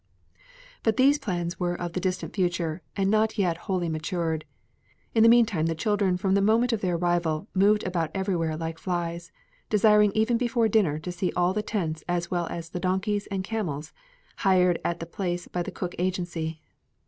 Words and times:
But 0.81 0.97
these 0.97 1.19
were 1.19 1.23
plans 1.23 1.55
of 1.59 1.93
the 1.93 1.99
distant 1.99 2.33
future 2.35 2.81
and 2.97 3.11
not 3.11 3.37
yet 3.37 3.55
wholly 3.69 3.87
matured. 3.87 4.45
In 5.13 5.21
the 5.21 5.29
meantime 5.29 5.67
the 5.67 5.75
children 5.75 6.17
from 6.17 6.33
the 6.33 6.41
moment 6.41 6.73
of 6.73 6.81
their 6.81 6.95
arrival 6.95 7.47
moved 7.53 7.83
about 7.83 8.09
everywhere 8.15 8.57
like 8.57 8.79
flies, 8.79 9.31
desiring 9.69 10.11
even 10.15 10.39
before 10.39 10.67
dinner 10.67 10.97
to 10.97 11.11
see 11.11 11.31
all 11.35 11.53
the 11.53 11.61
tents 11.61 12.03
as 12.07 12.31
well 12.31 12.47
as 12.47 12.69
the 12.69 12.79
donkeys 12.79 13.27
and 13.27 13.43
camels 13.43 13.93
hired 14.37 14.79
at 14.83 14.99
the 14.99 15.05
place 15.05 15.47
by 15.47 15.61
the 15.61 15.69
Cook 15.69 15.93
Agency. 15.99 16.59